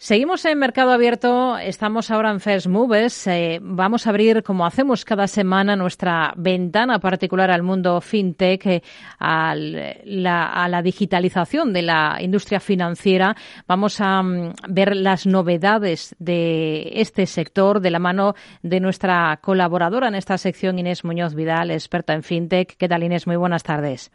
Seguimos 0.00 0.44
en 0.44 0.60
Mercado 0.60 0.92
Abierto, 0.92 1.58
estamos 1.58 2.12
ahora 2.12 2.30
en 2.30 2.38
First 2.38 2.68
Moves. 2.68 3.26
Eh, 3.26 3.58
vamos 3.60 4.06
a 4.06 4.10
abrir, 4.10 4.44
como 4.44 4.64
hacemos 4.64 5.04
cada 5.04 5.26
semana, 5.26 5.74
nuestra 5.74 6.32
ventana 6.36 7.00
particular 7.00 7.50
al 7.50 7.64
mundo 7.64 8.00
fintech, 8.00 8.64
eh, 8.66 8.82
a 9.18 9.56
la 9.56 10.82
digitalización 10.84 11.72
de 11.72 11.82
la 11.82 12.18
industria 12.20 12.60
financiera. 12.60 13.34
Vamos 13.66 14.00
a 14.00 14.22
mm, 14.22 14.52
ver 14.68 14.94
las 14.94 15.26
novedades 15.26 16.14
de 16.20 16.92
este 16.94 17.26
sector 17.26 17.80
de 17.80 17.90
la 17.90 17.98
mano 17.98 18.36
de 18.62 18.78
nuestra 18.78 19.40
colaboradora 19.42 20.06
en 20.06 20.14
esta 20.14 20.38
sección, 20.38 20.78
Inés 20.78 21.04
Muñoz 21.04 21.34
Vidal, 21.34 21.72
experta 21.72 22.14
en 22.14 22.22
fintech. 22.22 22.76
¿Qué 22.76 22.88
tal, 22.88 23.02
Inés? 23.02 23.26
Muy 23.26 23.36
buenas 23.36 23.64
tardes. 23.64 24.12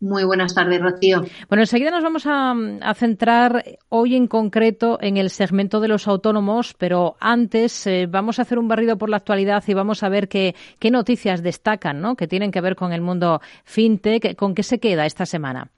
Muy 0.00 0.22
buenas 0.22 0.54
tardes, 0.54 0.80
Rocío. 0.80 1.24
Bueno, 1.48 1.62
enseguida 1.62 1.90
nos 1.90 2.04
vamos 2.04 2.22
a, 2.26 2.54
centrar 2.94 3.64
hoy 3.88 4.14
en 4.14 4.28
concreto 4.28 4.98
en 5.00 5.16
el 5.16 5.30
segmento 5.30 5.80
de 5.80 5.88
los 5.88 6.06
autónomos, 6.06 6.74
pero 6.78 7.16
antes 7.18 7.86
eh, 7.86 8.06
vamos 8.08 8.38
a 8.38 8.42
hacer 8.42 8.58
un 8.58 8.68
barrido 8.68 8.96
por 8.96 9.10
la 9.10 9.16
actualidad 9.16 9.64
y 9.66 9.74
vamos 9.74 10.04
a 10.04 10.08
ver 10.08 10.28
qué, 10.28 10.54
qué 10.78 10.92
noticias 10.92 11.42
destacan, 11.42 12.00
¿no? 12.00 12.14
Que 12.14 12.28
tienen 12.28 12.52
que 12.52 12.60
ver 12.60 12.76
con 12.76 12.92
el 12.92 13.00
mundo 13.00 13.40
fintech. 13.64 14.36
¿Con 14.36 14.54
qué 14.54 14.62
se 14.62 14.78
queda 14.78 15.04
esta 15.04 15.26
semana? 15.26 15.70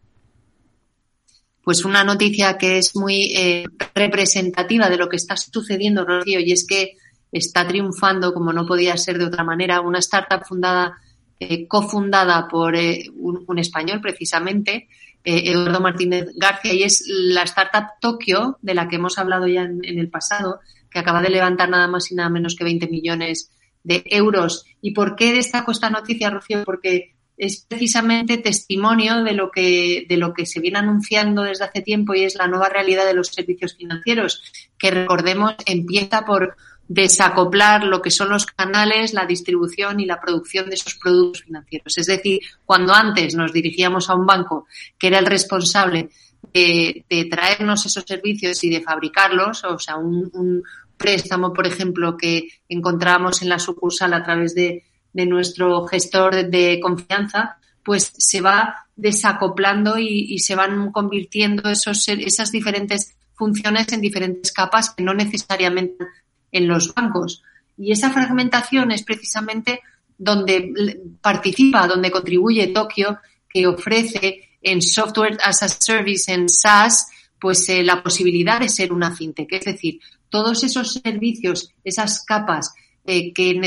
Pues 1.62 1.84
una 1.84 2.05
noticia 2.05 2.59
que 2.59 2.78
es 2.78 2.97
muy 2.97 3.33
eh, 3.37 3.64
representativa 3.95 4.91
de 4.91 4.97
lo 4.98 5.09
que 5.09 5.16
está 5.16 5.37
sucediendo, 5.37 6.05
Rocío, 6.05 6.41
y 6.41 6.52
es 6.52 6.66
que 6.66 6.97
está 7.33 7.66
triunfando, 7.66 8.34
como 8.34 8.52
no 8.52 8.66
podía 8.66 8.97
ser 8.97 9.19
de 9.19 9.27
otra 9.27 9.45
manera, 9.45 9.80
una 9.80 9.98
startup 9.98 10.45
fundada 10.47 10.98
eh, 11.43 11.67
cofundada 11.67 12.47
por 12.49 12.77
eh, 12.77 13.07
un, 13.15 13.59
español 13.59 14.03
precisamente, 14.03 14.89
eh, 15.25 15.43
Eduardo 15.47 15.81
Martínez 15.81 16.27
García, 16.37 16.75
y 16.75 16.83
es 16.83 17.03
la 17.09 17.45
startup 17.45 17.93
Tokio, 17.98 18.59
de 18.61 18.75
la 18.75 18.89
que 18.89 18.97
hemos 18.97 19.19
hablado 19.19 19.47
ya 19.47 19.62
en, 19.62 19.81
el 19.83 20.11
pasado, 20.11 20.61
que 20.91 20.98
acaba 20.98 21.23
de 21.23 21.31
levantar 21.31 21.71
nada 21.71 21.89
más 21.89 22.12
y 22.12 22.15
nada 22.15 22.29
menos 22.29 22.55
que 22.55 22.65
20 22.65 22.89
millones 22.89 23.51
de 23.83 24.03
euros. 24.05 24.67
¿Y 24.83 24.91
por 24.91 25.17
qué 25.17 25.33
destaco 25.33 25.73
esta 25.73 25.89
noticia, 25.89 26.29
Rocío? 26.29 26.62
Porque 26.62 27.14
es 27.39 27.64
precisamente 27.67 28.36
testimonio 28.36 29.25
de 29.25 29.33
lo 29.33 29.51
que 29.51 30.05
de 30.07 30.19
lo 30.19 30.34
que 30.34 30.45
se 30.45 30.61
viene 30.61 30.79
anunciando 30.79 31.42
desde 31.42 31.64
hace 31.64 31.81
tiempo 31.81 32.12
y 32.12 32.25
es 32.25 32.34
la 32.34 32.48
nueva 32.48 32.69
realidad 32.69 33.07
de 33.07 33.14
los 33.14 33.29
servicios 33.29 33.77
financieros, 33.79 34.42
que 34.79 34.91
recordemos 34.91 35.55
empieza 35.64 36.27
por 36.27 36.55
desacoplar 36.91 37.84
lo 37.84 38.02
que 38.02 38.10
son 38.10 38.30
los 38.30 38.46
canales, 38.46 39.14
la 39.14 39.24
distribución 39.24 40.00
y 40.00 40.06
la 40.06 40.20
producción 40.20 40.69
de 40.69 40.74
esos 40.74 40.96
productos 40.96 41.44
financieros. 41.44 41.96
Es 41.96 42.06
decir, 42.06 42.41
cuando 42.66 42.92
antes 42.92 43.36
nos 43.36 43.52
dirigíamos 43.52 44.10
a 44.10 44.16
un 44.16 44.27
banco 44.27 44.66
que 44.98 45.06
era 45.06 45.20
el 45.20 45.27
responsable 45.27 46.11
de, 46.52 47.28
traernos 47.30 47.86
esos 47.86 48.02
servicios 48.05 48.64
y 48.64 48.70
de 48.70 48.80
fabricarlos, 48.80 49.62
o 49.62 49.78
sea, 49.78 49.98
un, 49.98 50.64
préstamo, 50.96 51.52
por 51.52 51.68
ejemplo, 51.68 52.16
que 52.16 52.48
encontrábamos 52.68 53.41
en 53.41 53.50
la 53.50 53.61
sucursal 53.61 54.12
a 54.12 54.24
través 54.24 54.56
de, 54.56 54.83
nuestro 55.12 55.86
gestor 55.86 56.50
de, 56.50 56.80
confianza, 56.83 57.58
pues 57.84 58.12
se 58.18 58.41
va 58.41 58.88
desacoplando 58.96 59.96
y, 59.96 60.41
se 60.41 60.56
van 60.56 60.91
convirtiendo 60.91 61.70
esos, 61.70 62.08
esas 62.08 62.50
diferentes 62.50 63.14
funciones 63.34 63.92
en 63.92 64.00
diferentes 64.00 64.50
capas 64.50 64.91
que 64.91 65.05
no 65.05 65.14
necesariamente 65.14 66.05
en 66.53 66.69
los 66.69 66.95
bancos. 66.95 67.43
Y 67.77 67.93
esa 67.93 68.11
fragmentación 68.11 68.93
es 68.93 69.03
precisamente 69.03 69.81
donde 70.19 71.01
participa, 71.23 71.87
donde 71.87 72.11
contribuye 72.11 72.67
Tokio, 72.69 73.19
que 73.48 73.67
ofrece 73.67 74.51
en 74.62 74.83
Software 74.83 75.39
as 75.42 75.62
a 75.62 75.69
Service, 75.69 76.31
en 76.33 76.48
SaaS, 76.48 77.09
pues 77.41 77.67
eh, 77.70 77.83
la 77.83 78.03
posibilidad 78.03 78.61
de 78.61 78.69
ser 78.69 78.92
una 78.92 79.15
fintech. 79.15 79.51
Es 79.53 79.65
decir, 79.65 80.01
todos 80.29 80.62
esos 80.62 81.01
servicios, 81.03 81.73
esas 81.83 82.25
capas 82.25 82.75
eh, 83.07 83.33
que, 83.33 83.59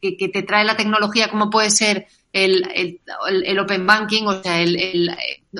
que, 0.00 0.28
te 0.28 0.42
trae 0.42 0.64
la 0.64 0.76
tecnología, 0.76 1.28
como 1.28 1.50
puede 1.50 1.70
ser 1.70 2.06
el, 2.32 2.64
el, 2.72 3.58
Open 3.58 3.84
Banking, 3.84 4.24
o 4.26 4.42
sea, 4.42 4.60
el, 4.62 5.10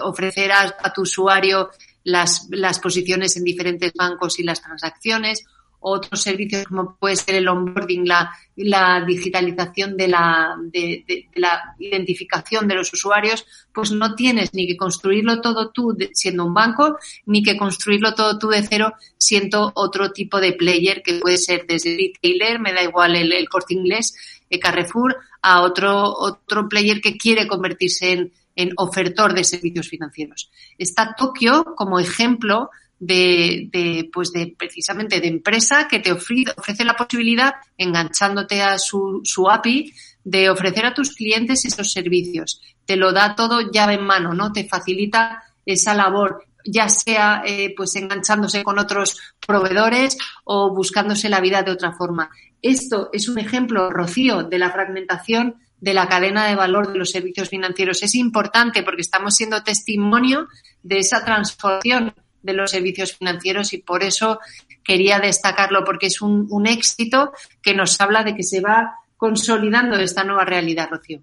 ofrecer 0.01 0.53
a, 0.53 0.93
tu 0.95 1.03
usuario 1.03 1.71
las, 2.05 2.47
las 2.51 2.79
posiciones 2.79 3.37
en 3.37 3.45
diferentes 3.45 3.93
bancos 3.95 4.39
y 4.39 4.45
las 4.45 4.63
transacciones, 4.63 5.45
otros 5.81 6.23
servicios 6.23 6.65
como 6.65 6.97
puede 6.97 7.17
ser 7.17 7.37
el 7.37 7.49
onboarding, 7.49 8.07
la, 8.07 9.05
digitalización 9.07 9.97
de 9.97 10.09
la, 10.09 10.57
de, 10.73 11.29
la 11.35 11.75
identificación 11.79 12.67
de 12.67 12.75
los 12.75 12.93
usuarios, 12.93 13.47
pues 13.73 13.93
no 13.93 14.15
tienes 14.15 14.55
ni 14.55 14.67
que 14.67 14.77
construirlo 14.77 15.41
todo 15.41 15.71
tú 15.71 15.97
siendo 16.13 16.45
un 16.45 16.55
banco, 16.55 16.97
ni 17.27 17.43
que 17.43 17.57
construirlo 17.57 18.15
todo 18.15 18.39
tú 18.39 18.49
de 18.49 18.63
cero 18.63 18.95
siendo 19.17 19.73
otro 19.75 20.13
tipo 20.13 20.41
de 20.41 20.53
player 20.53 21.03
que 21.03 21.21
puede 21.21 21.37
ser 21.37 21.67
desde 21.67 21.97
retailer, 21.97 22.59
me 22.59 22.73
da 22.73 22.83
igual 22.83 23.17
el, 23.17 23.33
el 23.33 23.49
corte 23.49 23.75
inglés, 23.75 24.15
el 24.51 24.61
Carrefour, 24.61 25.17
a 25.43 25.63
otro, 25.63 26.13
otro 26.13 26.69
player 26.69 27.01
que 27.01 27.17
quiere 27.17 27.47
convertirse 27.47 28.13
en, 28.13 28.33
en 28.57 28.73
ofertor 28.77 29.35
de 29.35 29.45
servicios 29.45 29.89
financieros. 29.89 30.51
Está 30.79 31.15
Tokio 31.17 31.75
como 31.77 32.01
ejemplo 32.01 32.71
de, 32.99 33.69
de, 33.73 34.09
pues 34.13 34.33
de 34.33 34.55
precisamente 34.59 35.21
de 35.21 35.29
empresa 35.29 35.87
que 35.89 35.99
te 35.99 36.13
ofrece, 36.13 36.53
ofrece 36.57 36.85
la 36.85 36.97
posibilidad, 36.97 37.55
enganchándote 37.77 38.63
a 38.63 38.79
su, 38.79 39.21
su 39.25 39.51
API, 39.51 39.93
de 40.25 40.51
ofrecer 40.51 40.87
a 40.87 40.95
tus 40.95 41.15
clientes 41.15 41.65
esos 41.65 41.93
servicios. 41.93 42.61
Te 42.85 42.97
lo 42.97 43.13
da 43.13 43.35
todo 43.35 43.71
llave 43.71 43.95
en 43.95 44.05
mano, 44.05 44.35
¿no? 44.35 44.53
Te 44.53 44.67
facilita 44.67 45.43
esa 45.65 45.95
labor, 45.95 46.45
ya 46.65 46.89
sea 46.89 47.43
eh, 47.45 47.75
pues 47.77 47.95
enganchándose 47.97 48.65
con 48.65 48.79
otros 48.79 49.21
proveedores 49.47 50.17
o 50.45 50.75
buscándose 50.75 51.29
la 51.29 51.41
vida 51.41 51.63
de 51.63 51.73
otra 51.73 51.93
forma. 51.93 52.31
Esto 52.63 53.11
es 53.13 53.29
un 53.29 53.39
ejemplo, 53.39 53.91
Rocío, 53.91 54.43
de 54.43 54.59
la 54.59 54.71
fragmentación 54.71 55.57
de 55.79 55.95
la 55.95 56.09
cadena 56.09 56.47
de 56.47 56.57
valor 56.57 56.93
de 56.93 56.99
los 56.99 57.11
servicios 57.11 57.49
financieros. 57.49 58.03
Es 58.03 58.15
importante 58.15 58.83
porque 58.83 59.03
estamos 59.03 59.37
siendo 59.37 59.63
testimonio 59.63 60.49
de 60.83 60.99
esa 60.99 61.25
transformación 61.25 62.15
de 62.47 62.55
los 62.55 62.71
servicios 62.71 63.15
financieros 63.15 63.75
y 63.75 63.79
por 63.79 64.03
eso 64.03 64.41
quería 64.83 65.19
destacarlo 65.19 65.85
porque 65.85 66.07
es 66.07 66.23
un, 66.23 66.47
un 66.51 66.67
éxito 66.67 67.33
que 67.61 67.75
nos 67.75 68.01
habla 68.01 68.23
de 68.23 68.35
que 68.35 68.43
se 68.43 68.61
va 68.61 68.95
consolidando 69.17 69.97
esta 69.97 70.25
nueva 70.25 70.45
realidad, 70.45 70.89
Rocío. 70.91 71.21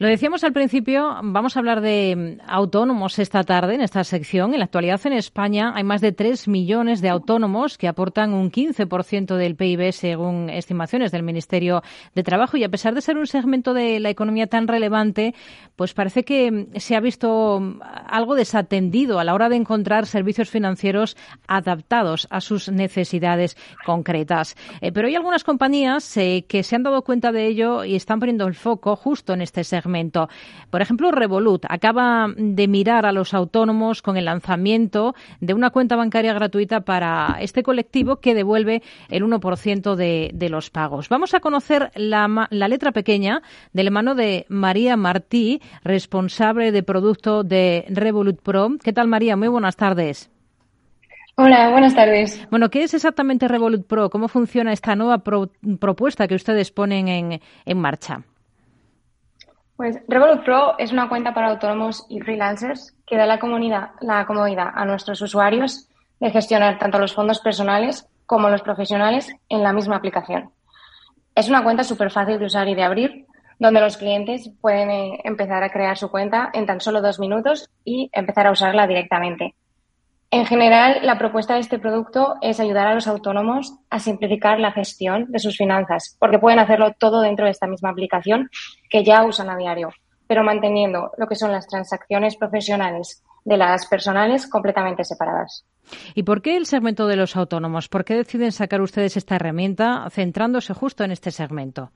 Lo 0.00 0.08
decíamos 0.08 0.44
al 0.44 0.54
principio, 0.54 1.14
vamos 1.22 1.54
a 1.54 1.58
hablar 1.58 1.82
de 1.82 2.38
mm, 2.40 2.50
autónomos 2.50 3.18
esta 3.18 3.44
tarde 3.44 3.74
en 3.74 3.82
esta 3.82 4.02
sección. 4.02 4.54
En 4.54 4.60
la 4.60 4.64
actualidad 4.64 4.98
en 5.04 5.12
España 5.12 5.74
hay 5.76 5.84
más 5.84 6.00
de 6.00 6.12
3 6.12 6.48
millones 6.48 7.02
de 7.02 7.10
autónomos 7.10 7.76
que 7.76 7.86
aportan 7.86 8.32
un 8.32 8.50
15% 8.50 9.36
del 9.36 9.56
PIB 9.56 9.92
según 9.92 10.48
estimaciones 10.48 11.12
del 11.12 11.22
Ministerio 11.22 11.82
de 12.14 12.22
Trabajo 12.22 12.56
y 12.56 12.64
a 12.64 12.70
pesar 12.70 12.94
de 12.94 13.02
ser 13.02 13.18
un 13.18 13.26
segmento 13.26 13.74
de 13.74 14.00
la 14.00 14.08
economía 14.08 14.46
tan 14.46 14.68
relevante, 14.68 15.34
pues 15.76 15.92
parece 15.92 16.24
que 16.24 16.50
mm, 16.50 16.78
se 16.78 16.96
ha 16.96 17.00
visto 17.00 17.60
mm, 17.60 17.80
algo 18.06 18.36
desatendido 18.36 19.18
a 19.18 19.24
la 19.24 19.34
hora 19.34 19.50
de 19.50 19.56
encontrar 19.56 20.06
servicios 20.06 20.48
financieros 20.48 21.14
adaptados 21.46 22.26
a 22.30 22.40
sus 22.40 22.70
necesidades 22.70 23.54
concretas. 23.84 24.56
Eh, 24.80 24.92
pero 24.92 25.08
hay 25.08 25.16
algunas 25.16 25.44
compañías 25.44 26.16
eh, 26.16 26.46
que 26.48 26.62
se 26.62 26.74
han 26.74 26.84
dado 26.84 27.02
cuenta 27.02 27.32
de 27.32 27.48
ello 27.48 27.84
y 27.84 27.96
están 27.96 28.18
poniendo 28.18 28.46
el 28.46 28.54
foco 28.54 28.96
justo 28.96 29.34
en 29.34 29.42
este 29.42 29.62
segmento 29.62 29.89
por 30.70 30.82
ejemplo, 30.82 31.10
Revolut 31.10 31.64
acaba 31.68 32.28
de 32.36 32.68
mirar 32.68 33.06
a 33.06 33.12
los 33.12 33.34
autónomos 33.34 34.02
con 34.02 34.16
el 34.16 34.26
lanzamiento 34.26 35.14
de 35.40 35.54
una 35.54 35.70
cuenta 35.70 35.96
bancaria 35.96 36.32
gratuita 36.32 36.80
para 36.80 37.36
este 37.40 37.62
colectivo 37.62 38.16
que 38.16 38.34
devuelve 38.34 38.82
el 39.08 39.24
1% 39.24 39.94
de, 39.94 40.30
de, 40.34 40.48
los 40.48 40.70
pagos. 40.70 41.08
Vamos 41.08 41.34
a 41.34 41.40
conocer 41.40 41.90
la, 41.94 42.48
la 42.50 42.68
letra 42.68 42.92
pequeña 42.92 43.42
del 43.72 43.90
mano 43.90 44.14
de 44.14 44.46
María 44.48 44.96
Martí, 44.96 45.60
responsable 45.84 46.72
de 46.72 46.82
producto 46.82 47.44
de 47.44 47.84
Revolut 47.88 48.40
Pro. 48.40 48.70
¿Qué 48.82 48.92
tal, 48.92 49.08
María? 49.08 49.36
Muy 49.36 49.48
buenas 49.48 49.76
tardes. 49.76 50.30
Hola, 51.36 51.70
buenas 51.70 51.94
tardes. 51.94 52.46
Bueno, 52.50 52.68
¿qué 52.68 52.82
es 52.82 52.92
exactamente 52.92 53.48
Revolut 53.48 53.86
Pro? 53.86 54.10
¿Cómo 54.10 54.28
funciona 54.28 54.72
esta 54.72 54.94
nueva 54.94 55.22
propuesta 55.22 56.28
que 56.28 56.34
ustedes 56.34 56.70
ponen 56.70 57.08
en, 57.08 57.40
en 57.64 57.78
marcha? 57.78 58.24
Pues 59.80 59.96
Revolut 60.08 60.44
Pro 60.44 60.78
es 60.78 60.92
una 60.92 61.08
cuenta 61.08 61.32
para 61.32 61.48
autónomos 61.48 62.04
y 62.10 62.20
freelancers 62.20 62.94
que 63.06 63.16
da 63.16 63.24
la, 63.24 63.38
comunidad, 63.38 63.92
la 64.02 64.26
comodidad 64.26 64.68
a 64.74 64.84
nuestros 64.84 65.22
usuarios 65.22 65.88
de 66.20 66.30
gestionar 66.30 66.78
tanto 66.78 66.98
los 66.98 67.14
fondos 67.14 67.40
personales 67.40 68.06
como 68.26 68.50
los 68.50 68.60
profesionales 68.60 69.32
en 69.48 69.62
la 69.62 69.72
misma 69.72 69.96
aplicación. 69.96 70.50
Es 71.34 71.48
una 71.48 71.64
cuenta 71.64 71.82
súper 71.82 72.10
fácil 72.10 72.38
de 72.38 72.44
usar 72.44 72.68
y 72.68 72.74
de 72.74 72.82
abrir, 72.82 73.26
donde 73.58 73.80
los 73.80 73.96
clientes 73.96 74.50
pueden 74.60 74.90
eh, 74.90 75.20
empezar 75.24 75.62
a 75.62 75.72
crear 75.72 75.96
su 75.96 76.10
cuenta 76.10 76.50
en 76.52 76.66
tan 76.66 76.82
solo 76.82 77.00
dos 77.00 77.18
minutos 77.18 77.70
y 77.82 78.10
empezar 78.12 78.48
a 78.48 78.52
usarla 78.52 78.86
directamente. 78.86 79.54
En 80.32 80.46
general, 80.46 81.00
la 81.02 81.18
propuesta 81.18 81.54
de 81.54 81.60
este 81.60 81.80
producto 81.80 82.36
es 82.40 82.60
ayudar 82.60 82.86
a 82.86 82.94
los 82.94 83.08
autónomos 83.08 83.74
a 83.90 83.98
simplificar 83.98 84.60
la 84.60 84.70
gestión 84.70 85.26
de 85.32 85.40
sus 85.40 85.56
finanzas, 85.56 86.16
porque 86.20 86.38
pueden 86.38 86.60
hacerlo 86.60 86.92
todo 86.96 87.20
dentro 87.20 87.46
de 87.46 87.50
esta 87.50 87.66
misma 87.66 87.90
aplicación 87.90 88.48
que 88.88 89.02
ya 89.02 89.24
usan 89.24 89.50
a 89.50 89.56
diario, 89.56 89.90
pero 90.28 90.44
manteniendo 90.44 91.10
lo 91.18 91.26
que 91.26 91.34
son 91.34 91.50
las 91.50 91.66
transacciones 91.66 92.36
profesionales 92.36 93.24
de 93.44 93.56
las 93.56 93.86
personales 93.88 94.48
completamente 94.48 95.02
separadas. 95.02 95.66
¿Y 96.14 96.22
por 96.22 96.42
qué 96.42 96.56
el 96.56 96.66
segmento 96.66 97.08
de 97.08 97.16
los 97.16 97.34
autónomos? 97.34 97.88
¿Por 97.88 98.04
qué 98.04 98.14
deciden 98.14 98.52
sacar 98.52 98.80
ustedes 98.82 99.16
esta 99.16 99.34
herramienta 99.34 100.08
centrándose 100.10 100.74
justo 100.74 101.02
en 101.02 101.10
este 101.10 101.32
segmento? 101.32 101.90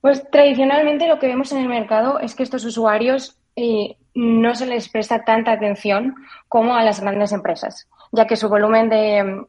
Pues 0.00 0.28
tradicionalmente 0.30 1.08
lo 1.08 1.18
que 1.18 1.26
vemos 1.26 1.50
en 1.50 1.58
el 1.58 1.68
mercado 1.68 2.20
es 2.20 2.36
que 2.36 2.44
estos 2.44 2.64
usuarios 2.64 3.36
eh, 3.56 3.96
no 4.14 4.54
se 4.54 4.66
les 4.66 4.88
presta 4.88 5.24
tanta 5.24 5.52
atención 5.52 6.14
como 6.48 6.74
a 6.74 6.82
las 6.82 7.00
grandes 7.00 7.32
empresas, 7.32 7.88
ya 8.10 8.26
que 8.26 8.36
su 8.36 8.48
volumen 8.48 8.88
de, 8.88 9.46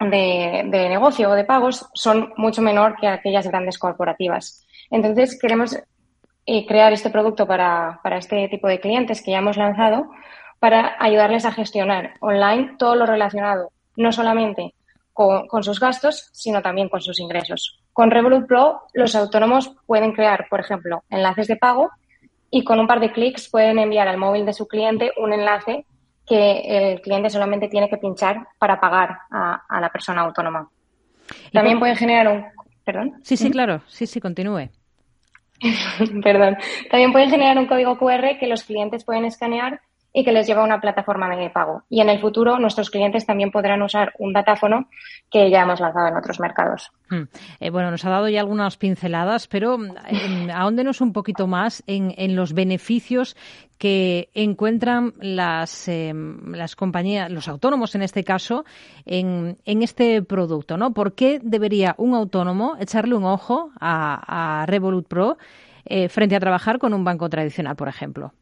de, 0.00 0.88
negocio 0.88 1.30
o 1.30 1.34
de 1.34 1.44
pagos 1.44 1.88
son 1.94 2.32
mucho 2.36 2.62
menor 2.62 2.96
que 3.00 3.06
aquellas 3.06 3.46
grandes 3.46 3.78
corporativas. 3.78 4.66
Entonces, 4.90 5.38
queremos 5.40 5.78
eh, 6.46 6.66
crear 6.66 6.92
este 6.92 7.10
producto 7.10 7.46
para, 7.46 8.00
para 8.02 8.18
este 8.18 8.48
tipo 8.48 8.68
de 8.68 8.80
clientes 8.80 9.22
que 9.22 9.30
ya 9.30 9.38
hemos 9.38 9.56
lanzado 9.56 10.10
para 10.58 10.96
ayudarles 11.00 11.44
a 11.44 11.52
gestionar 11.52 12.14
online 12.20 12.76
todo 12.78 12.94
lo 12.94 13.06
relacionado, 13.06 13.70
no 13.96 14.12
solamente 14.12 14.74
con, 15.12 15.46
con, 15.48 15.62
sus 15.62 15.80
gastos, 15.80 16.30
sino 16.32 16.62
también 16.62 16.88
con 16.88 17.00
sus 17.00 17.18
ingresos. 17.20 17.80
Con 17.92 18.10
Revolut 18.10 18.46
Pro, 18.46 18.82
los 18.94 19.14
autónomos 19.14 19.74
pueden 19.86 20.12
crear, 20.12 20.46
por 20.48 20.60
ejemplo, 20.60 21.02
enlaces 21.10 21.48
de 21.48 21.56
pago 21.56 21.90
y 22.54 22.64
con 22.64 22.78
un 22.78 22.86
par 22.86 23.00
de 23.00 23.10
clics 23.10 23.48
pueden 23.48 23.78
enviar 23.78 24.06
al 24.06 24.18
móvil 24.18 24.44
de 24.44 24.52
su 24.52 24.68
cliente 24.68 25.10
un 25.16 25.32
enlace 25.32 25.86
que 26.26 26.60
el 26.60 27.00
cliente 27.00 27.30
solamente 27.30 27.66
tiene 27.66 27.88
que 27.88 27.96
pinchar 27.96 28.46
para 28.58 28.78
pagar 28.78 29.20
a, 29.30 29.80
la 29.80 29.88
persona 29.88 30.20
autónoma. 30.20 30.68
También 31.50 31.80
pueden 31.80 31.96
generar 31.96 32.28
un... 32.28 32.44
¿Perdón? 32.84 33.14
Sí, 33.22 33.36
sí, 33.36 33.50
claro. 33.50 33.80
Sí, 33.86 34.06
sí, 34.06 34.20
continúe. 34.20 34.68
Perdón. 36.22 36.58
También 36.90 37.12
pueden 37.12 37.30
generar 37.30 37.56
un 37.56 37.66
código 37.66 37.96
QR 37.96 38.38
que 38.38 38.46
los 38.46 38.64
clientes 38.64 39.04
pueden 39.04 39.24
escanear 39.24 39.80
y 40.12 40.24
que 40.24 40.32
les 40.32 40.46
lleva 40.46 40.62
a 40.62 40.64
una 40.64 40.80
plataforma 40.80 41.34
de 41.34 41.48
pago. 41.50 41.84
Y 41.88 42.00
en 42.00 42.08
el 42.10 42.20
futuro 42.20 42.58
nuestros 42.58 42.90
clientes 42.90 43.24
también 43.24 43.50
podrán 43.50 43.82
usar 43.82 44.12
un 44.18 44.32
datáfono 44.32 44.88
que 45.30 45.50
ya 45.50 45.62
hemos 45.62 45.80
lanzado 45.80 46.08
en 46.08 46.16
otros 46.16 46.38
mercados. 46.38 46.92
Hmm. 47.08 47.22
Eh, 47.60 47.70
bueno, 47.70 47.90
nos 47.90 48.04
ha 48.04 48.10
dado 48.10 48.28
ya 48.28 48.40
algunas 48.40 48.76
pinceladas, 48.76 49.46
pero 49.48 49.78
eh, 49.82 50.52
ahóndenos 50.52 51.00
un 51.00 51.12
poquito 51.12 51.46
más 51.46 51.82
en, 51.86 52.12
los 52.36 52.52
beneficios 52.52 53.36
que 53.78 54.28
encuentran 54.34 55.14
las, 55.18 55.88
eh, 55.88 56.12
las 56.14 56.76
compañías, 56.76 57.30
los 57.30 57.48
autónomos 57.48 57.94
en 57.94 58.02
este 58.02 58.22
caso, 58.22 58.64
en, 59.06 59.58
en, 59.64 59.82
este 59.82 60.22
producto, 60.22 60.76
¿no? 60.76 60.92
¿Por 60.92 61.14
qué 61.14 61.40
debería 61.42 61.94
un 61.98 62.14
autónomo 62.14 62.76
echarle 62.78 63.14
un 63.14 63.24
ojo 63.24 63.70
a, 63.80 64.60
a 64.62 64.66
Revolut 64.66 65.08
Pro 65.08 65.38
frente 66.08 66.36
a 66.36 66.40
trabajar 66.40 66.78
con 66.78 66.94
un 66.94 67.04
banco 67.04 67.28
tradicional, 67.28 67.74
por 67.74 67.88
ejemplo? 67.88 68.32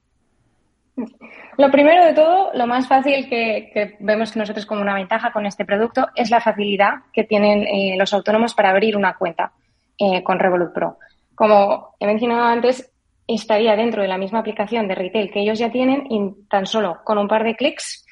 Lo 1.60 1.70
primero 1.70 2.06
de 2.06 2.14
todo, 2.14 2.52
lo 2.54 2.66
más 2.66 2.88
fácil 2.88 3.28
que, 3.28 3.94
vemos 4.00 4.34
nosotros 4.34 4.64
como 4.64 4.80
una 4.80 4.94
ventaja 4.94 5.30
con 5.30 5.44
este 5.44 5.66
producto 5.66 6.08
es 6.14 6.30
la 6.30 6.40
facilidad 6.40 7.00
que 7.12 7.24
tienen 7.24 7.66
eh, 7.66 7.96
los 7.98 8.14
autónomos 8.14 8.54
para 8.54 8.70
abrir 8.70 8.96
una 8.96 9.12
cuenta 9.18 9.52
eh, 9.98 10.22
con 10.22 10.38
Revolut 10.38 10.72
Pro. 10.72 10.96
Como 11.34 11.96
he 12.00 12.06
mencionado 12.06 12.44
antes, 12.44 12.90
estaría 13.26 13.76
dentro 13.76 14.00
de 14.00 14.08
la 14.08 14.16
misma 14.16 14.38
aplicación 14.38 14.88
de 14.88 14.94
retail 14.94 15.30
que 15.30 15.40
ellos 15.40 15.58
ya 15.58 15.70
tienen 15.70 16.06
y 16.08 16.32
tan 16.48 16.64
solo 16.64 17.00
con 17.04 17.18
un 17.18 17.28
par 17.28 17.44
de 17.44 17.54
clics 17.54 18.06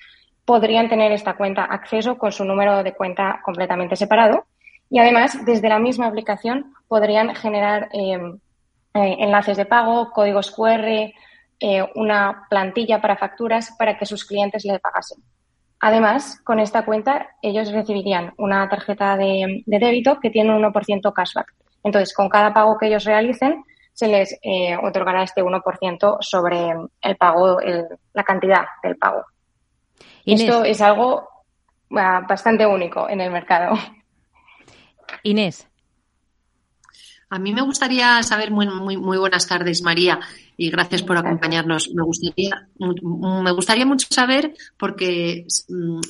podrían 0.44 0.90
tener 0.90 1.10
esta 1.12 1.34
cuenta 1.34 1.64
acceso 1.64 2.18
con 2.18 2.32
su 2.32 2.44
número 2.44 2.82
de 2.82 2.92
cuenta 2.92 3.40
completamente 3.42 3.96
separado. 3.96 4.44
Y 4.90 4.98
además, 4.98 5.42
desde 5.46 5.70
la 5.70 5.78
misma 5.78 6.08
aplicación 6.08 6.74
podrían 6.86 7.34
generar 7.34 7.88
eh, 7.94 8.18
enlaces 8.92 9.56
de 9.56 9.64
pago, 9.64 10.10
códigos 10.10 10.50
QR, 10.50 11.14
eh, 11.60 11.84
una 11.94 12.46
plantilla 12.48 13.00
para 13.00 13.16
facturas 13.16 13.74
para 13.78 13.98
que 13.98 14.06
sus 14.06 14.24
clientes 14.24 14.64
le 14.64 14.78
pagasen. 14.78 15.22
Además, 15.80 16.40
con 16.44 16.58
esta 16.58 16.84
cuenta 16.84 17.30
ellos 17.42 17.72
recibirían 17.72 18.32
una 18.36 18.68
tarjeta 18.68 19.16
de, 19.16 19.62
débito 19.66 20.18
que 20.20 20.30
tiene 20.30 20.54
un 20.54 20.62
1% 20.62 21.12
cashback. 21.12 21.54
Entonces, 21.84 22.14
con 22.14 22.28
cada 22.28 22.52
pago 22.52 22.76
que 22.78 22.88
ellos 22.88 23.04
realicen, 23.04 23.64
se 23.92 24.08
les 24.08 24.38
eh, 24.42 24.76
otorgará 24.76 25.22
este 25.22 25.42
1% 25.42 26.18
sobre 26.20 26.74
el 27.02 27.16
pago, 27.16 27.58
la 28.12 28.24
cantidad 28.24 28.66
del 28.82 28.96
pago. 28.96 29.24
Esto 30.24 30.64
es 30.64 30.80
algo 30.80 31.28
bastante 31.88 32.66
único 32.66 33.08
en 33.08 33.20
el 33.20 33.30
mercado. 33.30 33.74
Inés. 35.22 35.68
A 37.30 37.38
mí 37.38 37.52
me 37.52 37.62
gustaría 37.62 38.22
saber, 38.22 38.50
muy, 38.50 38.66
muy, 38.68 38.96
muy 38.96 39.18
buenas 39.18 39.46
tardes, 39.46 39.82
María 39.82 40.20
y 40.60 40.70
gracias 40.70 41.04
por 41.04 41.16
acompañarnos. 41.16 41.90
Me 41.94 42.02
gustaría, 42.02 42.68
me 42.78 43.52
gustaría 43.52 43.86
mucho 43.86 44.08
saber, 44.10 44.52
porque 44.76 45.46
mm, 45.68 46.00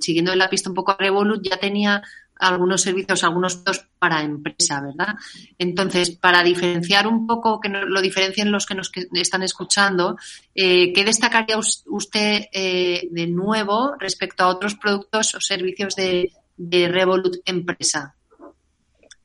siguiendo 0.00 0.32
en 0.32 0.38
la 0.38 0.48
pista 0.48 0.70
un 0.70 0.74
poco 0.74 0.92
a 0.92 0.96
Revolut, 0.98 1.42
ya 1.42 1.58
tenía 1.58 2.02
algunos 2.36 2.80
servicios, 2.80 3.22
algunos 3.24 3.62
para 3.98 4.22
empresa, 4.22 4.80
¿verdad? 4.80 5.14
Entonces, 5.58 6.10
para 6.10 6.42
diferenciar 6.42 7.06
un 7.06 7.26
poco, 7.26 7.60
que 7.60 7.68
lo 7.68 8.00
diferencien 8.00 8.50
los 8.50 8.64
que 8.64 8.74
nos 8.74 8.90
están 9.12 9.42
escuchando, 9.42 10.16
eh, 10.54 10.92
¿qué 10.94 11.04
destacaría 11.04 11.58
usted 11.58 12.46
eh, 12.52 13.06
de 13.10 13.26
nuevo 13.26 13.94
respecto 13.98 14.44
a 14.44 14.48
otros 14.48 14.74
productos 14.76 15.34
o 15.34 15.40
servicios 15.40 15.94
de, 15.94 16.32
Revolut 16.56 17.36
Empresa? 17.44 18.14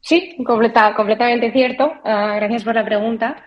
Sí, 0.10 0.36
completa, 0.44 0.96
completamente 0.96 1.52
cierto. 1.52 1.94
Ah, 2.04 2.34
gracias 2.38 2.64
por 2.64 2.74
la 2.74 2.84
pregunta. 2.84 3.46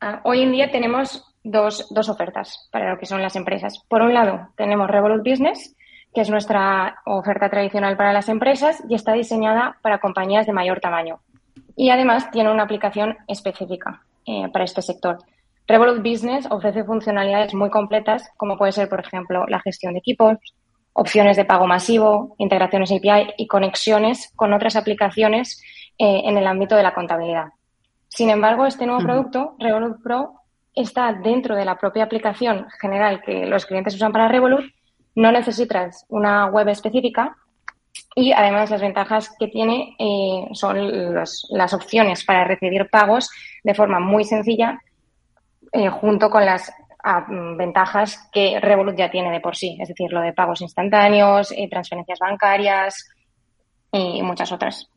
Ah, 0.00 0.22
hoy 0.24 0.40
en 0.40 0.52
día 0.52 0.70
tenemos 0.70 1.22
dos, 1.44 1.86
dos 1.90 2.08
ofertas 2.08 2.66
para 2.72 2.90
lo 2.90 2.98
que 2.98 3.04
son 3.04 3.20
las 3.20 3.36
empresas. 3.36 3.84
Por 3.90 4.00
un 4.00 4.14
lado, 4.14 4.48
tenemos 4.56 4.88
Revolut 4.88 5.22
Business, 5.22 5.76
que 6.14 6.22
es 6.22 6.30
nuestra 6.30 7.02
oferta 7.04 7.50
tradicional 7.50 7.98
para 7.98 8.14
las 8.14 8.30
empresas 8.30 8.82
y 8.88 8.94
está 8.94 9.12
diseñada 9.12 9.76
para 9.82 9.98
compañías 9.98 10.46
de 10.46 10.54
mayor 10.54 10.80
tamaño. 10.80 11.20
Y 11.76 11.90
además 11.90 12.30
tiene 12.30 12.50
una 12.50 12.62
aplicación 12.62 13.18
específica 13.26 14.00
eh, 14.24 14.48
para 14.50 14.64
este 14.64 14.80
sector. 14.80 15.18
Revolut 15.66 15.98
Business 15.98 16.46
ofrece 16.50 16.84
funcionalidades 16.84 17.52
muy 17.52 17.68
completas, 17.68 18.30
como 18.38 18.56
puede 18.56 18.72
ser, 18.72 18.88
por 18.88 19.00
ejemplo, 19.00 19.44
la 19.46 19.60
gestión 19.60 19.92
de 19.92 19.98
equipos, 19.98 20.38
opciones 20.94 21.36
de 21.36 21.44
pago 21.44 21.66
masivo, 21.66 22.34
integraciones 22.38 22.92
API 22.92 23.34
y 23.36 23.46
conexiones 23.46 24.32
con 24.36 24.54
otras 24.54 24.74
aplicaciones 24.74 25.62
eh, 25.98 26.22
en 26.24 26.38
el 26.38 26.46
ámbito 26.46 26.76
de 26.76 26.82
la 26.82 26.94
contabilidad. 26.94 27.48
Sin 28.08 28.30
embargo, 28.30 28.66
este 28.66 28.86
nuevo 28.86 29.02
producto, 29.02 29.56
Revolut 29.58 30.02
Pro, 30.02 30.34
está 30.74 31.12
dentro 31.12 31.56
de 31.56 31.64
la 31.64 31.76
propia 31.76 32.04
aplicación 32.04 32.66
general 32.80 33.20
que 33.22 33.46
los 33.46 33.66
clientes 33.66 33.94
usan 33.94 34.12
para 34.12 34.28
Revolut. 34.28 34.64
No 35.14 35.32
necesitas 35.32 36.06
una 36.08 36.46
web 36.46 36.68
específica 36.68 37.36
y 38.14 38.32
además 38.32 38.70
las 38.70 38.80
ventajas 38.80 39.34
que 39.38 39.48
tiene 39.48 39.96
eh, 39.98 40.48
son 40.52 41.14
las 41.14 41.74
opciones 41.74 42.24
para 42.24 42.44
recibir 42.44 42.88
pagos 42.90 43.30
de 43.62 43.74
forma 43.74 43.98
muy 44.00 44.24
sencilla 44.24 44.80
eh, 45.72 45.88
junto 45.88 46.30
con 46.30 46.46
las 46.46 46.72
ah, 47.02 47.26
ventajas 47.56 48.28
que 48.32 48.58
Revolut 48.60 48.96
ya 48.96 49.10
tiene 49.10 49.30
de 49.30 49.40
por 49.40 49.56
sí, 49.56 49.76
es 49.80 49.88
decir, 49.88 50.12
lo 50.12 50.20
de 50.20 50.32
pagos 50.32 50.60
instantáneos, 50.60 51.52
eh, 51.52 51.68
transferencias 51.68 52.18
bancarias 52.18 53.08
y 53.92 54.22
muchas 54.22 54.52
otras. 54.52 54.88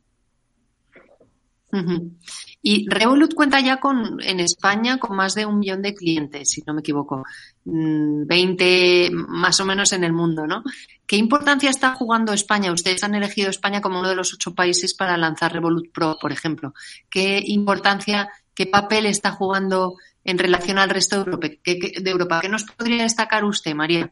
Y 2.61 2.87
Revolut 2.89 3.33
cuenta 3.33 3.59
ya 3.59 3.79
con, 3.79 4.21
en 4.21 4.39
España 4.39 4.97
con 4.97 5.15
más 5.15 5.33
de 5.33 5.45
un 5.45 5.59
millón 5.59 5.81
de 5.81 5.95
clientes, 5.95 6.51
si 6.51 6.61
no 6.65 6.73
me 6.73 6.81
equivoco. 6.81 7.23
20 7.63 9.09
mm, 9.11 9.15
más 9.27 9.59
o 9.59 9.65
menos 9.65 9.93
en 9.93 10.03
el 10.03 10.13
mundo, 10.13 10.45
¿no? 10.45 10.63
¿Qué 11.07 11.15
importancia 11.15 11.69
está 11.69 11.93
jugando 11.93 12.33
España? 12.33 12.71
Ustedes 12.71 13.03
han 13.03 13.15
elegido 13.15 13.49
España 13.49 13.81
como 13.81 13.99
uno 13.99 14.09
de 14.09 14.15
los 14.15 14.33
ocho 14.33 14.53
países 14.53 14.93
para 14.93 15.17
lanzar 15.17 15.53
Revolut 15.53 15.91
Pro, 15.91 16.17
por 16.21 16.31
ejemplo. 16.31 16.73
¿Qué 17.09 17.41
importancia, 17.45 18.29
qué 18.53 18.65
papel 18.65 19.05
está 19.05 19.31
jugando 19.31 19.95
en 20.23 20.37
relación 20.37 20.77
al 20.77 20.89
resto 20.89 21.15
de 21.15 21.21
Europa? 21.31 21.47
¿Qué, 21.63 21.93
de 22.01 22.11
Europa? 22.11 22.39
¿Qué 22.41 22.49
nos 22.49 22.63
podría 22.63 23.03
destacar 23.03 23.43
usted, 23.43 23.73
María? 23.73 24.11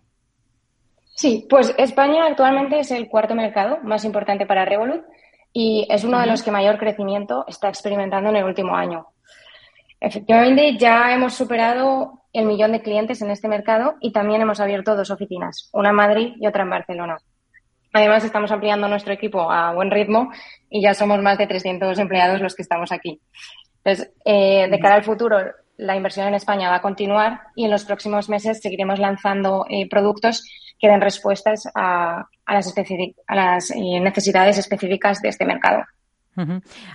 Sí, 1.15 1.45
pues 1.49 1.73
España 1.77 2.25
actualmente 2.25 2.79
es 2.79 2.91
el 2.91 3.09
cuarto 3.09 3.35
mercado 3.35 3.79
más 3.83 4.05
importante 4.05 4.45
para 4.45 4.65
Revolut 4.65 5.03
y 5.53 5.87
es 5.89 6.03
uno 6.03 6.19
de 6.19 6.27
los 6.27 6.43
que 6.43 6.51
mayor 6.51 6.77
crecimiento 6.77 7.45
está 7.47 7.69
experimentando 7.69 8.29
en 8.29 8.37
el 8.37 8.43
último 8.43 8.75
año. 8.75 9.07
Efectivamente, 9.99 10.77
ya 10.77 11.13
hemos 11.13 11.33
superado 11.33 12.23
el 12.31 12.45
millón 12.45 12.71
de 12.71 12.81
clientes 12.81 13.21
en 13.21 13.31
este 13.31 13.47
mercado 13.47 13.95
y 13.99 14.11
también 14.11 14.41
hemos 14.41 14.59
abierto 14.59 14.95
dos 14.95 15.11
oficinas, 15.11 15.69
una 15.73 15.89
en 15.89 15.95
Madrid 15.95 16.33
y 16.39 16.47
otra 16.47 16.63
en 16.63 16.69
Barcelona. 16.69 17.17
Además, 17.91 18.23
estamos 18.23 18.51
ampliando 18.51 18.87
nuestro 18.87 19.13
equipo 19.13 19.51
a 19.51 19.73
buen 19.73 19.89
ritmo 19.89 20.31
y 20.69 20.81
ya 20.81 20.93
somos 20.93 21.21
más 21.21 21.37
de 21.37 21.47
300 21.47 21.97
empleados 21.97 22.39
los 22.39 22.55
que 22.55 22.61
estamos 22.61 22.91
aquí. 22.91 23.19
Entonces, 23.83 24.13
eh, 24.25 24.67
de 24.69 24.79
cara 24.79 24.95
al 24.95 25.03
futuro, 25.03 25.39
la 25.77 25.95
inversión 25.95 26.27
en 26.27 26.35
España 26.35 26.69
va 26.69 26.75
a 26.75 26.81
continuar 26.81 27.41
y 27.55 27.65
en 27.65 27.71
los 27.71 27.85
próximos 27.85 28.29
meses 28.29 28.61
seguiremos 28.61 28.99
lanzando 28.99 29.65
eh, 29.69 29.89
productos 29.89 30.43
que 30.79 30.87
den 30.87 31.01
respuestas 31.01 31.67
a, 31.75 32.25
a 32.45 32.53
las, 32.53 32.73
a 33.27 33.35
las 33.35 33.71
eh, 33.71 33.99
necesidades 33.99 34.57
específicas 34.57 35.21
de 35.21 35.29
este 35.29 35.45
mercado. 35.45 35.83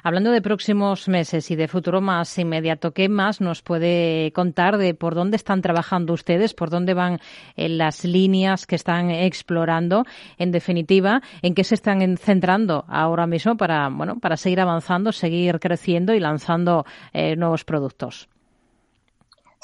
Hablando 0.02 0.30
de 0.30 0.40
próximos 0.40 1.08
meses 1.08 1.50
y 1.50 1.56
de 1.56 1.68
futuro 1.68 2.00
más 2.00 2.38
inmediato, 2.38 2.92
¿qué 2.92 3.08
más 3.08 3.40
nos 3.40 3.62
puede 3.62 4.32
contar 4.32 4.78
de 4.78 4.94
por 4.94 5.14
dónde 5.14 5.36
están 5.36 5.60
trabajando 5.60 6.14
ustedes, 6.14 6.54
por 6.54 6.70
dónde 6.70 6.94
van 6.94 7.18
eh, 7.56 7.68
las 7.68 8.04
líneas 8.04 8.66
que 8.66 8.76
están 8.76 9.10
explorando? 9.10 10.04
En 10.38 10.50
definitiva, 10.50 11.20
¿en 11.42 11.54
qué 11.54 11.64
se 11.64 11.74
están 11.74 12.16
centrando 12.16 12.84
ahora 12.88 13.26
mismo 13.26 13.56
para, 13.56 13.88
bueno, 13.88 14.18
para 14.18 14.36
seguir 14.36 14.60
avanzando, 14.60 15.12
seguir 15.12 15.60
creciendo 15.60 16.14
y 16.14 16.20
lanzando 16.20 16.86
eh, 17.12 17.36
nuevos 17.36 17.64
productos? 17.64 18.28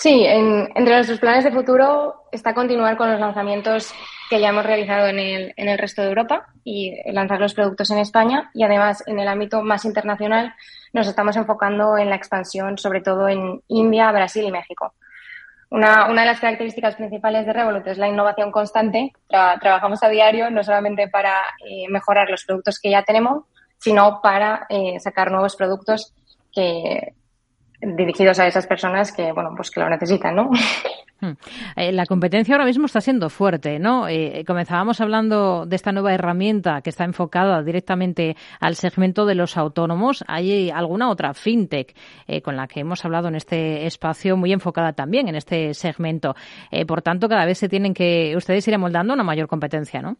Sí, 0.00 0.24
entre 0.24 0.94
nuestros 0.94 1.20
planes 1.20 1.44
de 1.44 1.52
futuro 1.52 2.24
está 2.32 2.54
continuar 2.54 2.96
con 2.96 3.10
los 3.10 3.20
lanzamientos 3.20 3.92
que 4.30 4.40
ya 4.40 4.48
hemos 4.48 4.64
realizado 4.64 5.08
en 5.08 5.18
el, 5.18 5.52
en 5.58 5.68
el 5.68 5.76
resto 5.76 6.00
de 6.00 6.08
Europa 6.08 6.46
y 6.64 6.94
lanzar 7.12 7.38
los 7.38 7.52
productos 7.52 7.90
en 7.90 7.98
España. 7.98 8.50
Y 8.54 8.62
además, 8.62 9.04
en 9.06 9.20
el 9.20 9.28
ámbito 9.28 9.60
más 9.60 9.84
internacional, 9.84 10.54
nos 10.94 11.06
estamos 11.06 11.36
enfocando 11.36 11.98
en 11.98 12.08
la 12.08 12.16
expansión, 12.16 12.78
sobre 12.78 13.02
todo 13.02 13.28
en 13.28 13.60
India, 13.68 14.10
Brasil 14.10 14.46
y 14.46 14.50
México. 14.50 14.94
Una, 15.68 16.08
una 16.08 16.22
de 16.22 16.28
las 16.28 16.40
características 16.40 16.96
principales 16.96 17.44
de 17.44 17.52
Revolut 17.52 17.86
es 17.86 17.98
la 17.98 18.08
innovación 18.08 18.50
constante. 18.50 19.12
trabajamos 19.28 20.02
a 20.02 20.08
diario 20.08 20.50
no 20.50 20.64
solamente 20.64 21.08
para 21.08 21.34
eh, 21.68 21.86
mejorar 21.90 22.30
los 22.30 22.46
productos 22.46 22.80
que 22.80 22.88
ya 22.88 23.02
tenemos, 23.02 23.44
sino 23.76 24.22
para 24.22 24.64
eh, 24.70 24.98
sacar 24.98 25.30
nuevos 25.30 25.56
productos 25.56 26.14
que, 26.54 27.12
dirigidos 27.80 28.38
a 28.38 28.46
esas 28.46 28.66
personas 28.66 29.12
que, 29.12 29.32
bueno, 29.32 29.50
pues 29.56 29.70
que 29.70 29.80
lo 29.80 29.88
necesitan, 29.88 30.36
¿no? 30.36 30.50
Hmm. 31.22 31.32
Eh, 31.76 31.92
la 31.92 32.06
competencia 32.06 32.54
ahora 32.54 32.64
mismo 32.64 32.86
está 32.86 33.02
siendo 33.02 33.28
fuerte, 33.28 33.78
¿no? 33.78 34.08
Eh, 34.08 34.42
comenzábamos 34.46 35.02
hablando 35.02 35.66
de 35.66 35.76
esta 35.76 35.92
nueva 35.92 36.14
herramienta 36.14 36.80
que 36.80 36.88
está 36.88 37.04
enfocada 37.04 37.62
directamente 37.62 38.36
al 38.58 38.74
segmento 38.74 39.26
de 39.26 39.34
los 39.34 39.58
autónomos. 39.58 40.24
¿Hay 40.28 40.70
alguna 40.70 41.10
otra 41.10 41.34
fintech 41.34 41.94
eh, 42.26 42.40
con 42.40 42.56
la 42.56 42.66
que 42.66 42.80
hemos 42.80 43.04
hablado 43.04 43.28
en 43.28 43.34
este 43.34 43.84
espacio 43.84 44.36
muy 44.38 44.52
enfocada 44.52 44.94
también 44.94 45.28
en 45.28 45.34
este 45.34 45.74
segmento? 45.74 46.34
por 46.86 47.02
tanto, 47.02 47.28
cada 47.28 47.44
vez 47.44 47.58
se 47.58 47.68
tienen 47.68 47.92
que 47.92 48.34
ustedes 48.34 48.66
ir 48.66 48.74
amoldando 48.74 49.12
una 49.12 49.22
mayor 49.22 49.46
competencia, 49.46 50.00
¿no? 50.00 50.16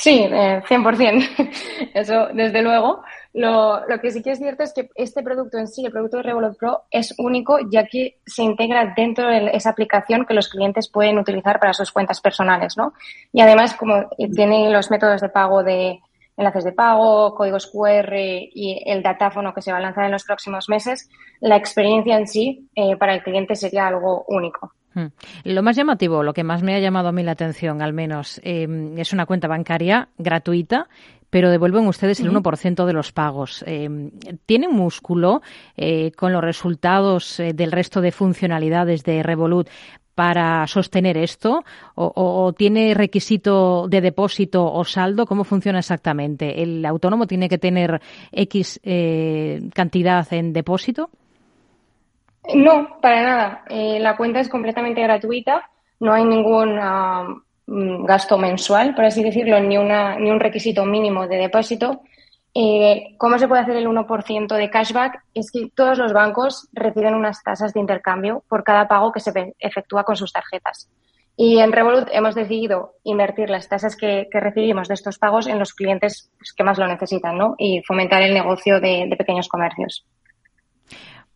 Sí, 0.00 0.26
eh, 0.32 0.62
100%. 0.66 1.90
Eso, 1.94 2.28
desde 2.32 2.62
luego. 2.62 3.02
Lo, 3.34 3.86
lo, 3.86 4.00
que 4.00 4.10
sí 4.10 4.22
que 4.22 4.30
es 4.30 4.38
cierto 4.38 4.62
es 4.62 4.72
que 4.72 4.88
este 4.94 5.22
producto 5.22 5.58
en 5.58 5.68
sí, 5.68 5.84
el 5.84 5.92
producto 5.92 6.16
de 6.16 6.22
Revolut 6.22 6.56
Pro, 6.56 6.84
es 6.90 7.14
único 7.18 7.58
ya 7.70 7.84
que 7.86 8.18
se 8.24 8.42
integra 8.42 8.94
dentro 8.96 9.28
de 9.28 9.50
esa 9.52 9.70
aplicación 9.70 10.24
que 10.24 10.32
los 10.32 10.48
clientes 10.48 10.88
pueden 10.88 11.18
utilizar 11.18 11.60
para 11.60 11.74
sus 11.74 11.92
cuentas 11.92 12.20
personales, 12.22 12.78
¿no? 12.78 12.94
Y 13.30 13.42
además, 13.42 13.74
como 13.74 14.08
tiene 14.34 14.70
los 14.70 14.90
métodos 14.90 15.20
de 15.20 15.28
pago 15.28 15.62
de 15.62 16.00
enlaces 16.34 16.64
de 16.64 16.72
pago, 16.72 17.34
códigos 17.34 17.66
QR 17.66 18.14
y 18.16 18.82
el 18.86 19.02
datáfono 19.02 19.52
que 19.52 19.60
se 19.60 19.70
va 19.70 19.78
a 19.78 19.82
lanzar 19.82 20.06
en 20.06 20.12
los 20.12 20.24
próximos 20.24 20.70
meses, 20.70 21.10
la 21.40 21.56
experiencia 21.56 22.16
en 22.16 22.26
sí 22.26 22.70
eh, 22.74 22.96
para 22.96 23.12
el 23.14 23.22
cliente 23.22 23.54
sería 23.54 23.86
algo 23.86 24.24
único. 24.28 24.72
Hmm. 24.94 25.06
Lo 25.44 25.62
más 25.62 25.76
llamativo, 25.76 26.22
lo 26.22 26.32
que 26.32 26.44
más 26.44 26.62
me 26.62 26.74
ha 26.74 26.80
llamado 26.80 27.08
a 27.08 27.12
mí 27.12 27.22
la 27.22 27.32
atención, 27.32 27.80
al 27.80 27.92
menos, 27.92 28.40
em, 28.42 28.98
es 28.98 29.12
una 29.12 29.26
cuenta 29.26 29.46
bancaria 29.46 30.08
gratuita, 30.18 30.88
pero 31.30 31.50
devuelven 31.50 31.86
ustedes 31.86 32.20
el 32.20 32.28
1% 32.28 32.86
de 32.86 32.92
los 32.92 33.12
pagos. 33.12 33.64
Eh, 33.66 33.88
¿Tiene 34.46 34.68
músculo 34.68 35.42
eh, 35.76 36.10
con 36.12 36.32
los 36.32 36.42
resultados 36.42 37.38
eh, 37.38 37.52
del 37.54 37.72
resto 37.72 38.00
de 38.00 38.10
funcionalidades 38.10 39.04
de 39.04 39.22
Revolut 39.22 39.68
para 40.16 40.66
sostener 40.66 41.16
esto? 41.16 41.64
O, 41.94 42.52
tiene 42.52 42.94
requisito 42.94 43.86
de 43.88 44.00
depósito 44.00 44.70
o 44.70 44.84
saldo? 44.84 45.24
¿Cómo 45.24 45.44
funciona 45.44 45.78
exactamente? 45.78 46.62
¿El 46.62 46.84
autónomo 46.84 47.26
tiene 47.26 47.48
que 47.48 47.58
tener 47.58 48.02
X 48.32 48.80
cantidad 49.72 50.30
en 50.32 50.52
depósito? 50.52 51.10
No, 52.54 53.00
para 53.00 53.22
nada. 53.22 53.64
Eh, 53.68 53.98
la 54.00 54.16
cuenta 54.16 54.40
es 54.40 54.48
completamente 54.48 55.02
gratuita, 55.02 55.68
no 56.00 56.12
hay 56.12 56.24
ningún 56.24 56.78
ah, 56.80 57.26
mm, 57.66 58.04
gasto 58.04 58.38
mensual, 58.38 58.94
por 58.94 59.04
así 59.04 59.22
decirlo, 59.22 59.60
ni, 59.60 59.76
una, 59.76 60.16
ni 60.16 60.30
un 60.30 60.40
requisito 60.40 60.84
mínimo 60.84 61.26
de 61.26 61.36
depósito. 61.36 62.02
Eh, 62.52 63.14
¿Cómo 63.16 63.38
se 63.38 63.46
puede 63.46 63.62
hacer 63.62 63.76
el 63.76 63.86
1% 63.86 64.56
de 64.56 64.70
cashback? 64.70 65.22
Es 65.34 65.50
que 65.52 65.70
todos 65.74 65.98
los 65.98 66.12
bancos 66.12 66.68
reciben 66.72 67.14
unas 67.14 67.42
tasas 67.42 67.72
de 67.72 67.80
intercambio 67.80 68.42
por 68.48 68.64
cada 68.64 68.88
pago 68.88 69.12
que 69.12 69.20
se 69.20 69.54
efectúa 69.58 70.04
con 70.04 70.16
sus 70.16 70.32
tarjetas. 70.32 70.88
Y 71.36 71.58
en 71.58 71.72
Revolut 71.72 72.08
hemos 72.12 72.34
decidido 72.34 72.96
invertir 73.04 73.48
las 73.48 73.68
tasas 73.68 73.96
que, 73.96 74.28
recibimos 74.30 74.88
de 74.88 74.94
estos 74.94 75.18
pagos 75.18 75.46
en 75.46 75.58
los 75.58 75.72
clientes 75.74 76.30
pues, 76.38 76.52
que 76.52 76.64
más 76.64 76.76
lo 76.76 76.86
necesitan 76.86 77.38
¿no? 77.38 77.54
y 77.56 77.82
fomentar 77.86 78.20
el 78.22 78.34
negocio 78.34 78.80
de 78.80 79.14
pequeños 79.16 79.48
comercios. 79.48 80.04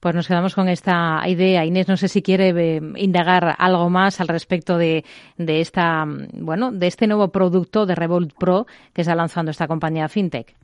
Pues 0.04 0.14
nos 0.14 0.28
quedamos 0.28 0.54
con 0.54 0.68
esta 0.68 1.22
idea. 1.26 1.64
Inés, 1.64 1.88
no 1.88 1.96
sé 1.96 2.08
si 2.08 2.20
quiere 2.20 2.50
eh, 2.50 2.82
indagar 2.96 3.56
algo 3.58 3.88
más 3.88 4.20
al 4.20 4.28
respecto 4.28 4.76
de, 4.76 5.02
de, 5.38 5.62
esta, 5.62 6.04
bueno, 6.06 6.72
de 6.72 6.88
este 6.88 7.06
nuevo 7.06 7.28
producto 7.28 7.86
de 7.86 7.94
Revolt 7.94 8.34
Pro 8.38 8.66
que 8.92 9.00
está 9.00 9.14
lanzando 9.14 9.50
esta 9.50 9.66
compañía 9.66 10.10
FinTech. 10.10 10.54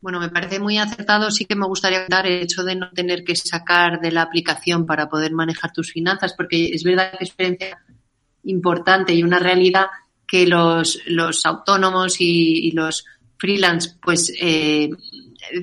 Bueno, 0.00 0.18
me 0.18 0.28
parece 0.28 0.58
muy 0.58 0.76
acertado. 0.76 1.30
Sí 1.30 1.44
que 1.44 1.54
me 1.54 1.68
gustaría 1.68 2.04
dar 2.08 2.26
el 2.26 2.42
hecho 2.42 2.64
de 2.64 2.74
no 2.74 2.90
tener 2.90 3.22
que 3.22 3.36
sacar 3.36 4.00
de 4.00 4.10
la 4.10 4.22
aplicación 4.22 4.84
para 4.84 5.08
poder 5.08 5.30
manejar 5.30 5.72
tus 5.72 5.92
finanzas, 5.92 6.34
porque 6.36 6.70
es 6.72 6.82
verdad 6.82 7.12
que 7.12 7.22
es 7.22 7.30
experiencia 7.30 7.78
importante 8.42 9.14
y 9.14 9.22
una 9.22 9.38
realidad 9.38 9.86
que 10.26 10.48
los, 10.48 10.98
los 11.06 11.46
autónomos 11.46 12.20
y, 12.20 12.66
y 12.66 12.72
los 12.72 13.04
freelance, 13.38 13.96
pues 14.02 14.32
eh, 14.40 14.90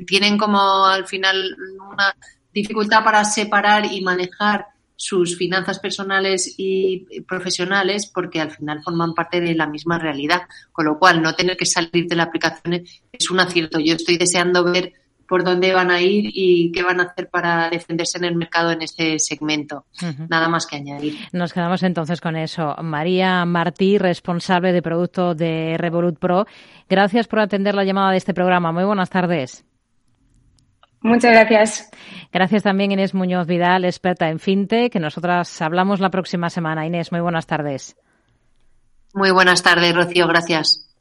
tienen 0.06 0.38
como 0.38 0.86
al 0.86 1.06
final 1.06 1.56
una 1.92 2.16
dificultad 2.54 3.04
para 3.04 3.24
separar 3.26 3.92
y 3.92 4.02
manejar 4.02 4.68
sus 4.96 5.38
finanzas 5.38 5.80
personales 5.80 6.56
y 6.58 7.22
profesionales 7.28 8.10
porque 8.14 8.40
al 8.40 8.52
final 8.52 8.82
forman 8.82 9.14
parte 9.14 9.42
de 9.42 9.54
la 9.54 9.68
misma 9.68 10.00
realidad. 10.00 10.44
Con 10.72 10.86
lo 10.86 10.98
cual, 10.98 11.22
no 11.22 11.34
tener 11.36 11.58
que 11.58 11.66
salir 11.66 12.08
de 12.08 12.16
la 12.16 12.24
aplicación 12.24 12.84
es 13.12 13.30
un 13.30 13.40
acierto. 13.40 13.80
Yo 13.80 13.96
estoy 13.96 14.18
deseando 14.18 14.64
ver 14.64 14.94
por 15.28 15.44
dónde 15.44 15.74
van 15.74 15.92
a 15.92 16.02
ir 16.02 16.30
y 16.34 16.72
qué 16.72 16.84
van 16.84 17.00
a 17.00 17.06
hacer 17.06 17.30
para 17.30 17.70
defenderse 17.70 18.18
en 18.20 18.26
el 18.26 18.36
mercado 18.36 18.72
en 18.72 18.84
este 18.84 19.18
segmento. 19.20 19.86
Nada 20.30 20.48
más 20.50 20.68
que 20.68 20.76
añadir. 20.76 21.18
Nos 21.32 21.52
quedamos 21.52 21.82
entonces 21.84 22.22
con 22.22 22.36
eso. 22.36 22.76
María 22.84 23.44
Martí, 23.46 23.98
responsable 23.98 24.72
de 24.72 24.82
producto 24.82 25.34
de 25.34 25.78
Revolut 25.78 26.20
Pro. 26.20 26.46
Gracias 26.88 27.28
por 27.28 27.40
atender 27.40 27.74
la 27.76 27.84
llamada 27.84 28.12
de 28.12 28.18
este 28.18 28.34
programa. 28.34 28.72
Muy 28.72 28.84
buenas 28.84 29.10
tardes. 29.10 29.65
Muchas 31.06 31.34
gracias. 31.34 31.90
Gracias 32.34 32.64
también 32.64 32.92
Inés 32.92 33.14
Muñoz 33.14 33.46
Vidal, 33.46 33.86
experta 33.86 34.28
en 34.30 34.40
FinTech, 34.40 34.92
que 34.92 35.00
nosotras 35.00 35.62
hablamos 35.62 36.00
la 36.00 36.10
próxima 36.10 36.50
semana. 36.50 36.88
Inés, 36.88 37.12
muy 37.12 37.22
buenas 37.22 37.46
tardes. 37.46 37.96
Muy 39.14 39.30
buenas 39.30 39.62
tardes, 39.62 39.96
Rocío. 39.96 40.28
Gracias. 40.28 40.95